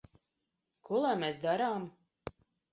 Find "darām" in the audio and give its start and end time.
1.45-1.89